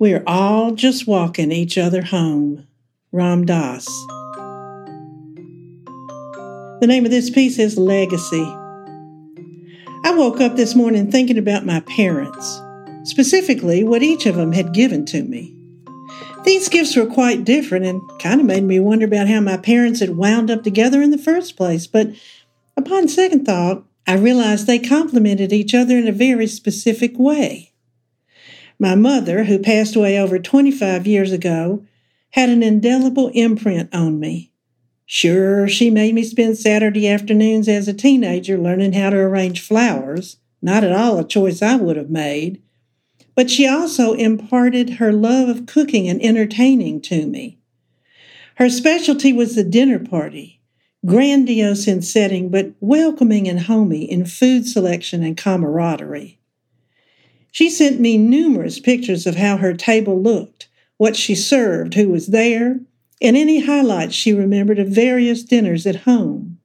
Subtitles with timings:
[0.00, 2.66] We're all just walking each other home.
[3.12, 3.84] Ram Dass.
[6.80, 8.46] The name of this piece is Legacy.
[10.02, 12.62] I woke up this morning thinking about my parents,
[13.04, 15.54] specifically what each of them had given to me.
[16.46, 20.00] These gifts were quite different and kind of made me wonder about how my parents
[20.00, 22.08] had wound up together in the first place, but
[22.74, 27.69] upon second thought, I realized they complemented each other in a very specific way.
[28.82, 31.84] My mother, who passed away over 25 years ago,
[32.30, 34.54] had an indelible imprint on me.
[35.04, 40.38] Sure, she made me spend Saturday afternoons as a teenager learning how to arrange flowers,
[40.62, 42.62] not at all a choice I would have made.
[43.34, 47.58] But she also imparted her love of cooking and entertaining to me.
[48.54, 50.62] Her specialty was the dinner party,
[51.04, 56.39] grandiose in setting, but welcoming and homey in food selection and camaraderie.
[57.52, 62.28] She sent me numerous pictures of how her table looked, what she served, who was
[62.28, 62.80] there,
[63.20, 66.58] and any highlights she remembered of various dinners at home.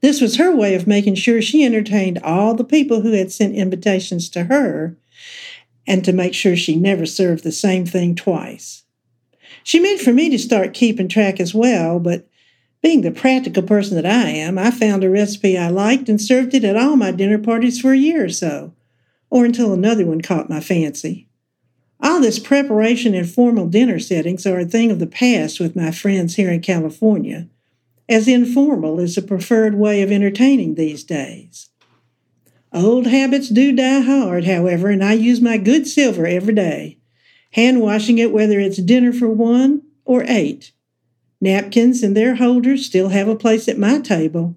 [0.00, 3.54] This was her way of making sure she entertained all the people who had sent
[3.54, 4.96] invitations to her
[5.86, 8.82] and to make sure she never served the same thing twice.
[9.62, 12.26] She meant for me to start keeping track as well, but
[12.82, 16.54] being the practical person that I am, I found a recipe I liked and served
[16.54, 18.72] it at all my dinner parties for a year or so
[19.32, 21.26] or until another one caught my fancy.
[22.00, 25.90] All this preparation and formal dinner settings are a thing of the past with my
[25.90, 27.48] friends here in California,
[28.10, 31.70] as informal is the preferred way of entertaining these days.
[32.74, 36.98] Old habits do die hard, however, and I use my good silver every day,
[37.52, 40.72] hand washing it whether it's dinner for one or eight.
[41.40, 44.56] Napkins and their holders still have a place at my table,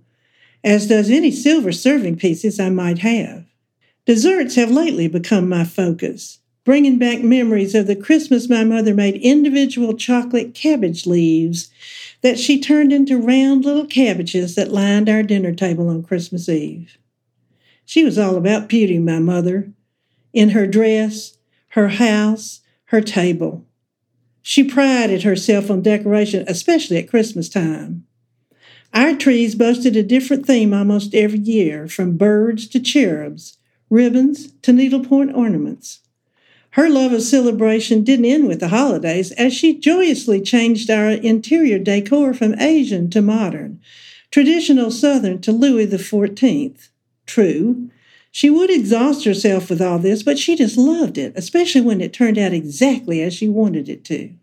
[0.65, 3.45] as does any silver serving pieces I might have.
[4.05, 9.15] Desserts have lately become my focus, bringing back memories of the Christmas my mother made
[9.15, 11.69] individual chocolate cabbage leaves
[12.21, 16.99] that she turned into round little cabbages that lined our dinner table on Christmas Eve.
[17.83, 19.71] She was all about beauty, my mother,
[20.33, 21.37] in her dress,
[21.69, 23.65] her house, her table.
[24.43, 28.05] She prided herself on decoration, especially at Christmas time.
[28.93, 33.57] Our trees boasted a different theme almost every year, from birds to cherubs,
[33.89, 35.99] ribbons to needlepoint ornaments.
[36.71, 41.79] Her love of celebration didn't end with the holidays, as she joyously changed our interior
[41.79, 43.79] decor from Asian to modern,
[44.29, 46.89] traditional Southern to Louis XIV.
[47.25, 47.89] True,
[48.29, 52.11] she would exhaust herself with all this, but she just loved it, especially when it
[52.11, 54.33] turned out exactly as she wanted it to.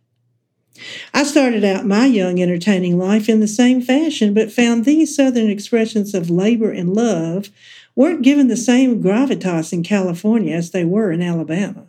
[1.13, 5.51] I started out my young entertaining life in the same fashion, but found these Southern
[5.51, 7.51] expressions of labor and love
[7.95, 11.87] weren't given the same gravitas in California as they were in Alabama.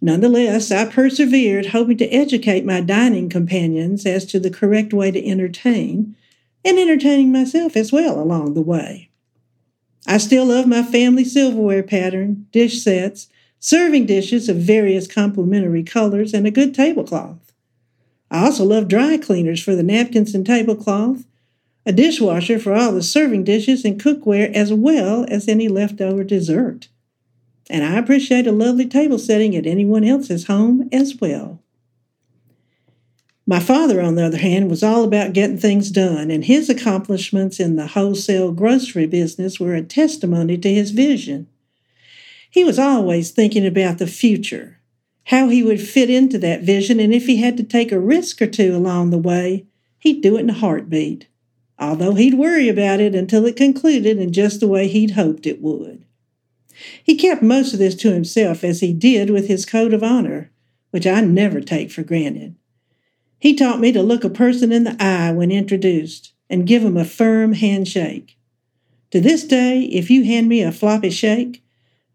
[0.00, 5.26] Nonetheless, I persevered, hoping to educate my dining companions as to the correct way to
[5.26, 6.16] entertain,
[6.64, 9.10] and entertaining myself as well along the way.
[10.06, 13.28] I still love my family silverware pattern, dish sets,
[13.58, 17.52] serving dishes of various complementary colors, and a good tablecloth.
[18.30, 21.24] I also love dry cleaners for the napkins and tablecloth,
[21.86, 26.88] a dishwasher for all the serving dishes and cookware, as well as any leftover dessert.
[27.70, 31.62] And I appreciate a lovely table setting at anyone else's home as well.
[33.46, 37.58] My father, on the other hand, was all about getting things done, and his accomplishments
[37.58, 41.48] in the wholesale grocery business were a testimony to his vision.
[42.50, 44.78] He was always thinking about the future,
[45.24, 48.42] how he would fit into that vision, and if he had to take a risk
[48.42, 49.66] or two along the way,
[49.98, 51.26] he'd do it in a heartbeat
[51.80, 55.62] although he'd worry about it until it concluded in just the way he'd hoped it
[55.62, 56.04] would.
[57.02, 60.50] He kept most of this to himself, as he did with his code of honor,
[60.90, 62.54] which I never take for granted.
[63.38, 66.96] He taught me to look a person in the eye when introduced and give him
[66.96, 68.36] a firm handshake.
[69.12, 71.64] To this day, if you hand me a floppy shake,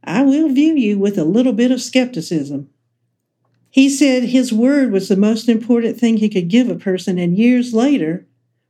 [0.03, 2.69] I will view you with a little bit of skepticism.
[3.71, 7.38] He said his word was the most important thing he could give a person, and
[7.38, 8.25] years later,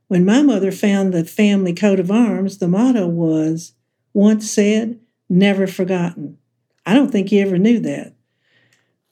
[0.08, 3.72] when my mother found the family coat of arms, the motto was
[4.12, 4.98] once said,
[5.28, 6.38] never forgotten.
[6.84, 8.14] I don't think he ever knew that,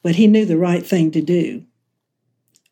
[0.02, 1.64] but he knew the right thing to do.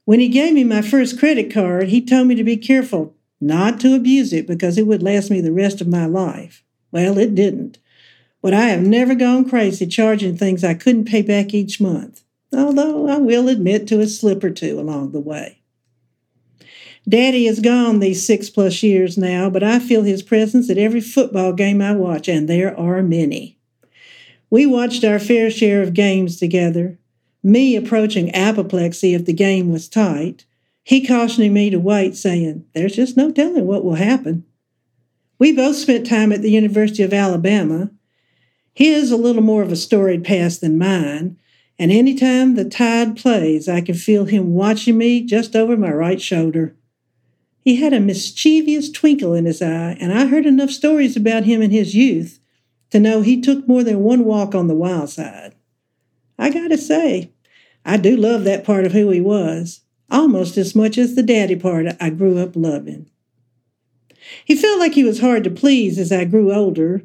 [0.04, 3.80] When he gave me my first credit card, he told me to be careful not
[3.80, 6.62] to abuse it because it would last me the rest of my life.
[6.92, 7.78] Well, it didn't.
[8.40, 12.22] But I have never gone crazy charging things I couldn't pay back each month,
[12.52, 15.61] although I will admit to a slip or two along the way.
[17.08, 21.00] Daddy is gone these six plus years now, but I feel his presence at every
[21.00, 23.58] football game I watch, and there are many.
[24.50, 26.98] We watched our fair share of games together,
[27.42, 30.44] me approaching apoplexy if the game was tight,
[30.84, 34.44] he cautioning me to wait, saying, There's just no telling what will happen.
[35.38, 37.90] We both spent time at the University of Alabama.
[38.74, 41.36] His a little more of a storied past than mine,
[41.78, 45.90] and any time the tide plays, I can feel him watching me just over my
[45.90, 46.76] right shoulder.
[47.62, 51.62] He had a mischievous twinkle in his eye, and I heard enough stories about him
[51.62, 52.40] in his youth
[52.90, 55.54] to know he took more than one walk on the wild side.
[56.38, 57.30] I gotta say,
[57.84, 59.80] I do love that part of who he was,
[60.10, 63.08] almost as much as the daddy part I grew up loving.
[64.44, 67.02] He felt like he was hard to please as I grew older,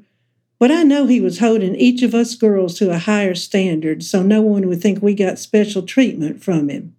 [0.59, 4.23] but I know he was holding each of us girls to a higher standard so
[4.23, 6.95] no one would think we got special treatment from him,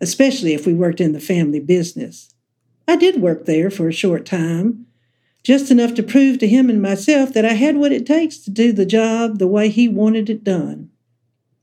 [0.00, 2.34] especially if we worked in the family business.
[2.88, 4.86] I did work there for a short time,
[5.42, 8.50] just enough to prove to him and myself that I had what it takes to
[8.50, 10.90] do the job the way he wanted it done.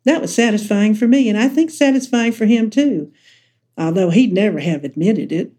[0.05, 3.11] That was satisfying for me, and I think satisfying for him too,
[3.77, 5.51] although he'd never have admitted it.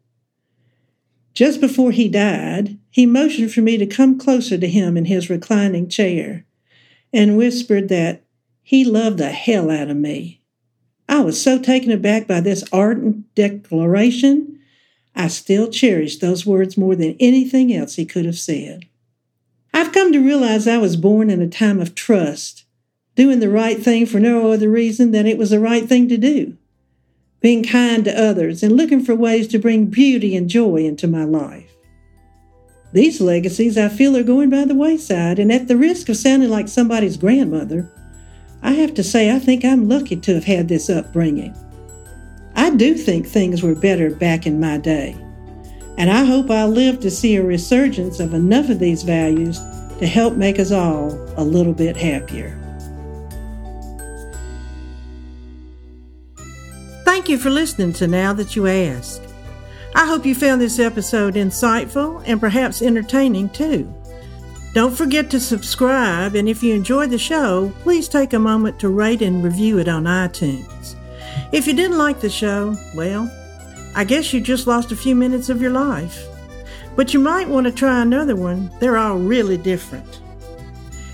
[1.33, 5.29] Just before he died, he motioned for me to come closer to him in his
[5.29, 6.45] reclining chair
[7.13, 8.23] and whispered that
[8.63, 10.41] he loved the hell out of me.
[11.09, 14.61] I was so taken aback by this ardent declaration,
[15.15, 18.87] I still cherish those words more than anything else he could have said.
[19.73, 22.65] I've come to realize I was born in a time of trust
[23.15, 26.17] doing the right thing for no other reason than it was the right thing to
[26.17, 26.57] do,
[27.41, 31.25] being kind to others, and looking for ways to bring beauty and joy into my
[31.25, 31.71] life.
[32.93, 36.51] These legacies I feel are going by the wayside, and at the risk of sounding
[36.51, 37.91] like somebody's grandmother,
[38.63, 41.55] I have to say I think I'm lucky to have had this upbringing.
[42.57, 45.17] I do think things were better back in my day,
[45.99, 49.61] and I hope I'll live to see a resurgence of enough of these values
[49.99, 52.61] to help make us all a little bit happier.
[57.05, 59.23] Thank you for listening to Now That You Ask.
[59.95, 63.93] I hope you found this episode insightful and perhaps entertaining too.
[64.75, 68.89] Don't forget to subscribe, and if you enjoyed the show, please take a moment to
[68.89, 70.97] rate and review it on iTunes.
[71.53, 73.31] If you didn't like the show, well,
[73.95, 76.27] I guess you just lost a few minutes of your life.
[76.97, 80.21] But you might want to try another one, they're all really different.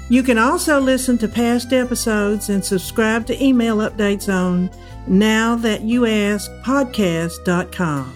[0.09, 4.71] You can also listen to past episodes and subscribe to email updates on
[5.07, 8.15] now that you ask podcast.com.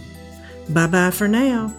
[0.71, 1.73] Bye bye for now.